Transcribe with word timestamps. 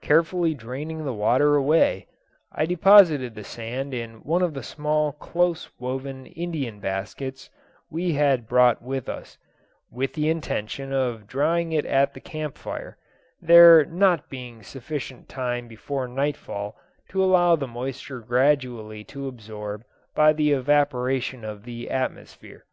Carefully 0.00 0.54
draining 0.54 1.04
the 1.04 1.14
water 1.14 1.54
away, 1.54 2.08
I 2.50 2.66
deposited 2.66 3.36
the 3.36 3.44
sand 3.44 3.94
in 3.94 4.14
one 4.24 4.42
of 4.42 4.54
the 4.54 4.62
small 4.64 5.12
close 5.12 5.70
woven 5.78 6.26
Indian 6.26 6.80
baskets 6.80 7.48
we 7.88 8.14
had 8.14 8.48
brought 8.48 8.82
with 8.82 9.08
us, 9.08 9.38
with 9.88 10.14
the 10.14 10.28
intention 10.28 10.92
of 10.92 11.28
drying 11.28 11.70
it 11.70 11.86
at 11.86 12.12
the 12.12 12.18
camp 12.20 12.58
fire, 12.58 12.98
there 13.40 13.84
not 13.84 14.28
being 14.28 14.64
sufficient 14.64 15.28
time 15.28 15.68
before 15.68 16.08
nightfall 16.08 16.76
to 17.10 17.22
allow 17.22 17.54
the 17.54 17.68
moisture 17.68 18.18
gradually 18.18 19.04
to 19.04 19.28
absorb 19.28 19.84
by 20.12 20.32
the 20.32 20.50
evaporation 20.50 21.44
of 21.44 21.62
the 21.62 21.88
atmosphere. 21.88 22.64